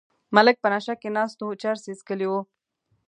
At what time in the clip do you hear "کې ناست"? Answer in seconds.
1.01-1.37